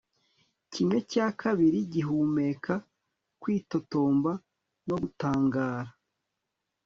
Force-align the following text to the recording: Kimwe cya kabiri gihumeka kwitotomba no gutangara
Kimwe 0.73 0.97
cya 1.11 1.27
kabiri 1.41 1.79
gihumeka 1.93 2.73
kwitotomba 3.41 4.31
no 4.87 4.95
gutangara 5.01 5.91